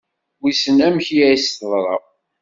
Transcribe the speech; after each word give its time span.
Wissen 0.41 0.77
amek 0.87 1.07
i 1.15 1.19
as-teḍra? 1.33 1.95